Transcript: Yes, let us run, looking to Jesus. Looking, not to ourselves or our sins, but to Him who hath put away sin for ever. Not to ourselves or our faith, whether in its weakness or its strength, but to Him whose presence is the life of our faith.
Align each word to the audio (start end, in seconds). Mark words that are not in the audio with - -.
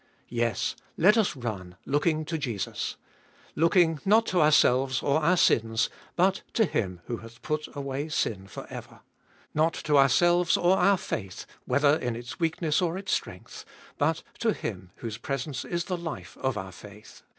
Yes, 0.29 0.75
let 0.97 1.15
us 1.15 1.35
run, 1.35 1.77
looking 1.85 2.25
to 2.25 2.39
Jesus. 2.39 2.95
Looking, 3.55 3.99
not 4.03 4.25
to 4.33 4.41
ourselves 4.41 5.03
or 5.03 5.21
our 5.21 5.37
sins, 5.37 5.91
but 6.15 6.41
to 6.53 6.65
Him 6.65 7.01
who 7.05 7.17
hath 7.17 7.43
put 7.43 7.67
away 7.75 8.09
sin 8.09 8.47
for 8.47 8.65
ever. 8.71 9.01
Not 9.53 9.75
to 9.75 9.97
ourselves 9.99 10.57
or 10.57 10.75
our 10.75 10.97
faith, 10.97 11.45
whether 11.65 11.97
in 11.97 12.15
its 12.15 12.39
weakness 12.39 12.81
or 12.81 12.97
its 12.97 13.13
strength, 13.13 13.63
but 13.99 14.23
to 14.39 14.53
Him 14.53 14.89
whose 14.95 15.19
presence 15.19 15.63
is 15.63 15.85
the 15.85 15.97
life 15.97 16.35
of 16.41 16.57
our 16.57 16.71
faith. 16.71 17.21